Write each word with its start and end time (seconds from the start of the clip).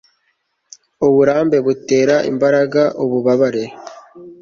uburambe, 1.07 1.57
butera 1.65 2.15
imbaraga, 2.31 2.81
ububabare 3.03 3.63